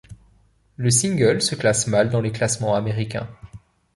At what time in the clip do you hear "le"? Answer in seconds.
0.77-0.89